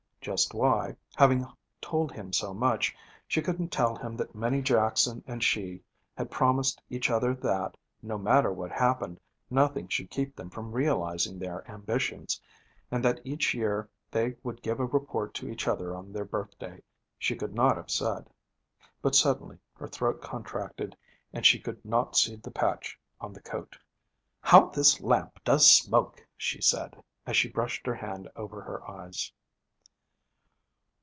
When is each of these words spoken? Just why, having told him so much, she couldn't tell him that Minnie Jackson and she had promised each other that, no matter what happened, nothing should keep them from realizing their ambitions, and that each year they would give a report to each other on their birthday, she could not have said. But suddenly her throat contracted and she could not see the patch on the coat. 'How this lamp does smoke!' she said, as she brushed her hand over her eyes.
Just 0.23 0.53
why, 0.53 0.95
having 1.15 1.47
told 1.81 2.11
him 2.11 2.31
so 2.31 2.53
much, 2.53 2.95
she 3.27 3.41
couldn't 3.41 3.69
tell 3.71 3.95
him 3.95 4.15
that 4.17 4.35
Minnie 4.35 4.61
Jackson 4.61 5.23
and 5.25 5.43
she 5.43 5.81
had 6.15 6.29
promised 6.29 6.79
each 6.91 7.09
other 7.09 7.33
that, 7.33 7.75
no 8.03 8.19
matter 8.19 8.53
what 8.53 8.69
happened, 8.71 9.19
nothing 9.49 9.87
should 9.87 10.11
keep 10.11 10.35
them 10.35 10.51
from 10.51 10.73
realizing 10.73 11.39
their 11.39 11.67
ambitions, 11.67 12.39
and 12.91 13.03
that 13.03 13.19
each 13.23 13.55
year 13.55 13.89
they 14.11 14.35
would 14.43 14.61
give 14.61 14.79
a 14.79 14.85
report 14.85 15.33
to 15.33 15.49
each 15.49 15.67
other 15.67 15.95
on 15.95 16.13
their 16.13 16.23
birthday, 16.25 16.83
she 17.17 17.35
could 17.35 17.55
not 17.55 17.75
have 17.75 17.89
said. 17.89 18.29
But 19.01 19.15
suddenly 19.15 19.57
her 19.73 19.87
throat 19.87 20.21
contracted 20.21 20.95
and 21.33 21.47
she 21.47 21.57
could 21.59 21.83
not 21.83 22.15
see 22.15 22.35
the 22.35 22.51
patch 22.51 22.99
on 23.19 23.33
the 23.33 23.41
coat. 23.41 23.75
'How 24.39 24.67
this 24.67 25.01
lamp 25.01 25.43
does 25.43 25.67
smoke!' 25.73 26.23
she 26.37 26.61
said, 26.61 26.95
as 27.25 27.35
she 27.35 27.49
brushed 27.49 27.87
her 27.87 27.95
hand 27.95 28.29
over 28.35 28.61
her 28.61 28.87
eyes. 28.87 29.31